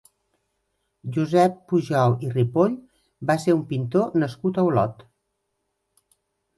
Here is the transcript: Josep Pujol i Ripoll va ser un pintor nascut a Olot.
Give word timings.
Josep 1.17 1.59
Pujol 1.73 2.17
i 2.29 2.33
Ripoll 2.39 2.75
va 3.33 3.39
ser 3.47 3.57
un 3.61 3.65
pintor 3.75 4.19
nascut 4.25 4.61
a 4.65 4.69
Olot. 4.73 5.09